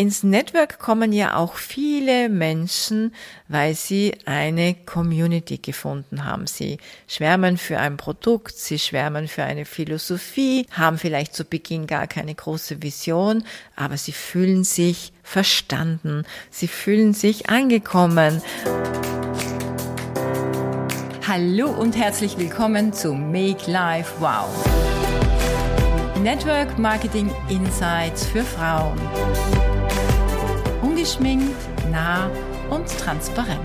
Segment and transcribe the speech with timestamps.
[0.00, 3.14] ins Network kommen ja auch viele Menschen,
[3.48, 6.46] weil sie eine Community gefunden haben.
[6.46, 12.06] Sie schwärmen für ein Produkt, sie schwärmen für eine Philosophie, haben vielleicht zu Beginn gar
[12.06, 13.44] keine große Vision,
[13.76, 18.40] aber sie fühlen sich verstanden, sie fühlen sich angekommen.
[21.28, 24.48] Hallo und herzlich willkommen zu Make Life Wow.
[26.22, 28.98] Network Marketing Insights für Frauen
[30.82, 31.56] ungeschminkt,
[31.90, 32.30] nah
[32.70, 33.60] und transparent.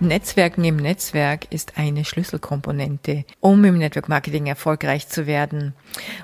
[0.00, 5.74] Netzwerken im Netzwerk ist eine Schlüsselkomponente, um im Network Marketing erfolgreich zu werden.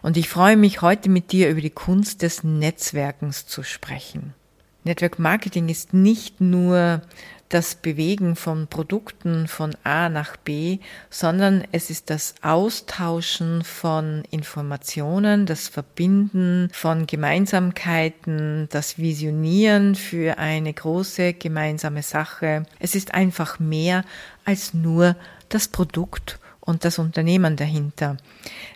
[0.03, 4.35] Und ich freue mich heute mit dir über die Kunst des Netzwerkens zu sprechen.
[4.83, 7.03] Network Marketing ist nicht nur
[7.49, 10.79] das Bewegen von Produkten von A nach B,
[11.11, 20.73] sondern es ist das Austauschen von Informationen, das Verbinden von Gemeinsamkeiten, das Visionieren für eine
[20.73, 22.67] große gemeinsame Sache.
[22.79, 24.05] Es ist einfach mehr
[24.45, 25.17] als nur
[25.49, 28.19] das Produkt und das Unternehmen dahinter.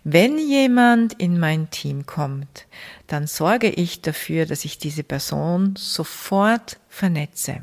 [0.03, 2.67] Wenn jemand in mein Team kommt,
[3.07, 7.61] dann sorge ich dafür, dass ich diese Person sofort vernetze.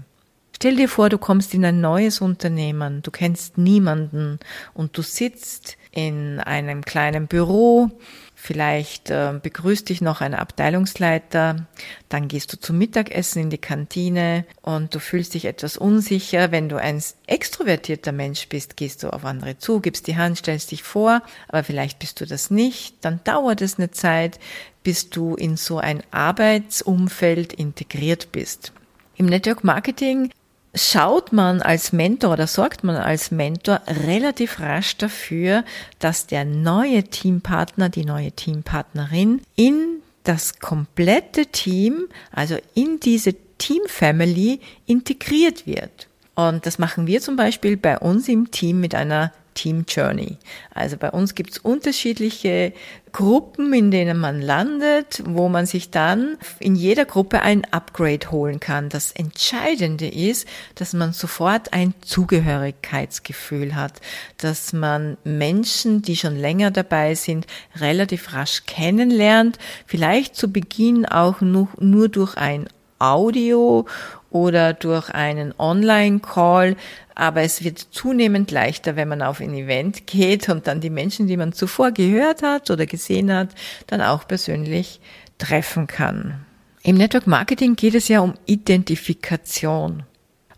[0.61, 4.39] Stell dir vor, du kommst in ein neues Unternehmen, du kennst niemanden
[4.73, 7.91] und du sitzt in einem kleinen Büro,
[8.35, 11.65] vielleicht äh, begrüßt dich noch ein Abteilungsleiter,
[12.09, 16.51] dann gehst du zum Mittagessen in die Kantine und du fühlst dich etwas unsicher.
[16.51, 20.71] Wenn du ein extrovertierter Mensch bist, gehst du auf andere zu, gibst die Hand, stellst
[20.71, 24.41] dich vor, aber vielleicht bist du das nicht, dann dauert es eine Zeit,
[24.83, 28.73] bis du in so ein Arbeitsumfeld integriert bist.
[29.15, 30.31] Im Network Marketing
[30.79, 35.63] schaut man als Mentor oder sorgt man als Mentor relativ rasch dafür,
[35.99, 43.81] dass der neue Teampartner, die neue Teampartnerin in das komplette Team, also in diese Team
[43.87, 46.07] Family integriert wird.
[46.35, 50.37] Und das machen wir zum Beispiel bei uns im Team mit einer Team Journey.
[50.73, 52.73] Also bei uns gibt es unterschiedliche
[53.11, 58.59] Gruppen, in denen man landet, wo man sich dann in jeder Gruppe ein Upgrade holen
[58.59, 58.89] kann.
[58.89, 63.99] Das Entscheidende ist, dass man sofort ein Zugehörigkeitsgefühl hat,
[64.37, 71.41] dass man Menschen, die schon länger dabei sind, relativ rasch kennenlernt, vielleicht zu Beginn auch
[71.41, 71.69] nur,
[72.09, 73.85] durch ein Audio
[74.31, 76.75] oder durch einen Online-Call,
[77.15, 81.27] aber es wird zunehmend leichter, wenn man auf ein Event geht und dann die Menschen,
[81.27, 83.49] die man zuvor gehört hat oder gesehen hat,
[83.87, 84.99] dann auch persönlich
[85.37, 86.45] treffen kann.
[86.83, 90.03] Im Network Marketing geht es ja um Identifikation.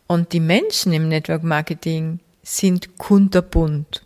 [0.08, 4.04] Und die Menschen im Network Marketing sind kunterbunt.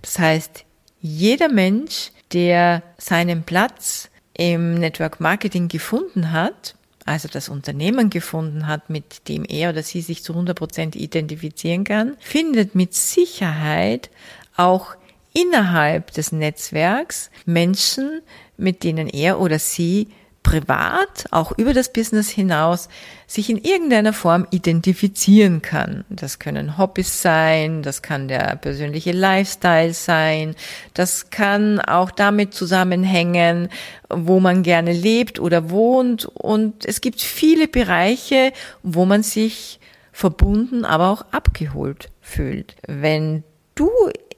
[0.00, 0.64] Das heißt,
[1.00, 8.90] jeder Mensch, der seinen Platz im Network Marketing gefunden hat, also das Unternehmen gefunden hat,
[8.90, 14.10] mit dem er oder sie sich zu 100 Prozent identifizieren kann, findet mit Sicherheit
[14.56, 14.96] auch
[15.32, 18.20] innerhalb des Netzwerks Menschen,
[18.56, 20.08] mit denen er oder sie
[20.42, 22.88] privat, auch über das Business hinaus,
[23.26, 26.04] sich in irgendeiner Form identifizieren kann.
[26.08, 30.56] Das können Hobbys sein, das kann der persönliche Lifestyle sein,
[30.94, 33.68] das kann auch damit zusammenhängen,
[34.08, 36.24] wo man gerne lebt oder wohnt.
[36.24, 38.52] Und es gibt viele Bereiche,
[38.82, 39.78] wo man sich
[40.10, 42.76] verbunden, aber auch abgeholt fühlt.
[42.86, 43.90] Wenn du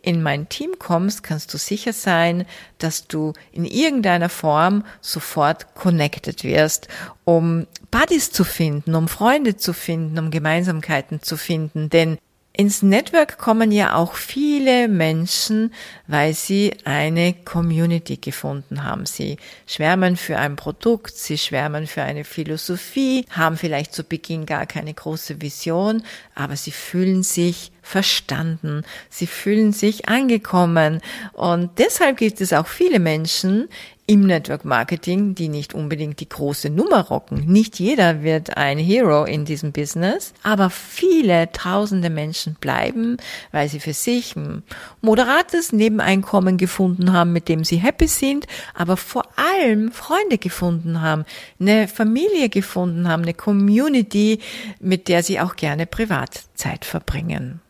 [0.02, 2.44] in mein Team kommst, kannst du sicher sein,
[2.78, 6.88] dass du in irgendeiner Form sofort connected wirst,
[7.24, 11.88] um Buddies zu finden, um Freunde zu finden, um Gemeinsamkeiten zu finden.
[11.88, 12.18] Denn
[12.54, 15.72] ins Network kommen ja auch viele Menschen,
[16.06, 19.06] weil sie eine Community gefunden haben.
[19.06, 24.66] Sie schwärmen für ein Produkt, sie schwärmen für eine Philosophie, haben vielleicht zu Beginn gar
[24.66, 26.02] keine große Vision,
[26.34, 31.00] aber sie fühlen sich verstanden, sie fühlen sich angekommen.
[31.32, 33.68] Und deshalb gibt es auch viele Menschen
[34.06, 37.44] im Network Marketing, die nicht unbedingt die große Nummer rocken.
[37.46, 43.16] Nicht jeder wird ein Hero in diesem Business, aber viele tausende Menschen bleiben,
[43.52, 44.64] weil sie für sich ein
[45.00, 51.24] moderates Nebeneinkommen gefunden haben, mit dem sie happy sind, aber vor allem Freunde gefunden haben,
[51.60, 54.40] eine Familie gefunden haben, eine Community,
[54.80, 57.60] mit der sie auch gerne Privatzeit verbringen.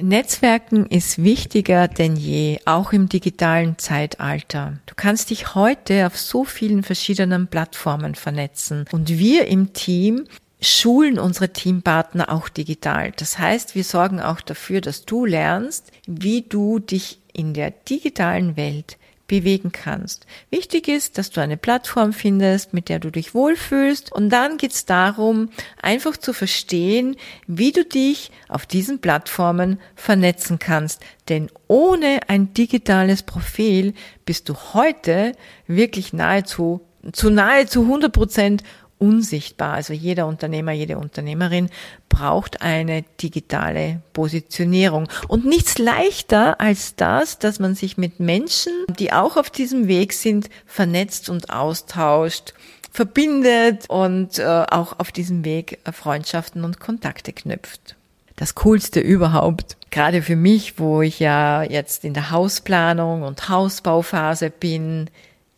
[0.00, 4.78] Netzwerken ist wichtiger denn je, auch im digitalen Zeitalter.
[4.86, 10.24] Du kannst dich heute auf so vielen verschiedenen Plattformen vernetzen und wir im Team
[10.60, 13.12] schulen unsere Teampartner auch digital.
[13.16, 18.56] Das heißt, wir sorgen auch dafür, dass du lernst, wie du dich in der digitalen
[18.56, 20.26] Welt bewegen kannst.
[20.50, 24.84] Wichtig ist, dass du eine Plattform findest, mit der du dich wohlfühlst und dann geht's
[24.84, 25.48] darum,
[25.80, 27.16] einfach zu verstehen,
[27.46, 31.02] wie du dich auf diesen Plattformen vernetzen kannst.
[31.28, 33.94] Denn ohne ein digitales Profil
[34.26, 35.32] bist du heute
[35.66, 36.82] wirklich nahezu,
[37.12, 38.62] zu nahezu 100 Prozent
[38.98, 39.74] unsichtbar.
[39.74, 41.70] Also jeder Unternehmer, jede Unternehmerin
[42.08, 45.08] braucht eine digitale Positionierung.
[45.28, 50.12] Und nichts leichter als das, dass man sich mit Menschen, die auch auf diesem Weg
[50.12, 52.54] sind, vernetzt und austauscht
[52.94, 57.96] verbindet und äh, auch auf diesem Weg Freundschaften und Kontakte knüpft.
[58.36, 64.50] Das Coolste überhaupt, gerade für mich, wo ich ja jetzt in der Hausplanung und Hausbauphase
[64.50, 65.10] bin,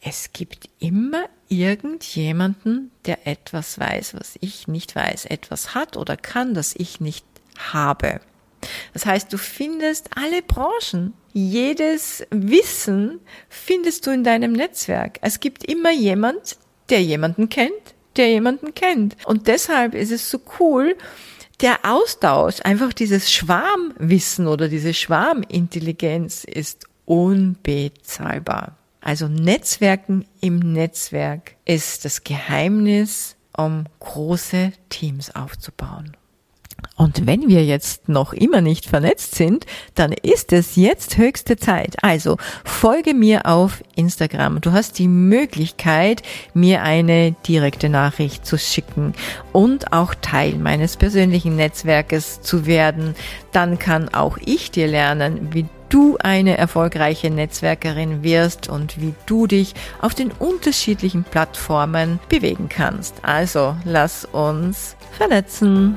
[0.08, 6.54] es gibt immer irgendjemanden, der etwas weiß, was ich nicht weiß, etwas hat oder kann,
[6.54, 7.26] das ich nicht
[7.58, 8.20] habe.
[8.92, 13.18] Das heißt, du findest alle Branchen, jedes Wissen
[13.48, 15.18] findest du in deinem Netzwerk.
[15.22, 16.56] Es gibt immer jemand,
[16.88, 17.72] der jemanden kennt,
[18.14, 19.16] der jemanden kennt.
[19.26, 20.96] Und deshalb ist es so cool,
[21.60, 28.76] der Austausch, einfach dieses Schwarmwissen oder diese Schwarmintelligenz ist unbezahlbar.
[29.06, 36.16] Also Netzwerken im Netzwerk ist das Geheimnis, um große Teams aufzubauen.
[36.96, 39.64] Und wenn wir jetzt noch immer nicht vernetzt sind,
[39.94, 41.94] dann ist es jetzt höchste Zeit.
[42.02, 44.60] Also folge mir auf Instagram.
[44.60, 46.22] Du hast die Möglichkeit,
[46.52, 49.14] mir eine direkte Nachricht zu schicken
[49.52, 53.14] und auch Teil meines persönlichen Netzwerkes zu werden.
[53.52, 59.46] Dann kann auch ich dir lernen, wie du eine erfolgreiche Netzwerkerin wirst und wie du
[59.46, 63.16] dich auf den unterschiedlichen Plattformen bewegen kannst.
[63.22, 65.96] Also lass uns vernetzen.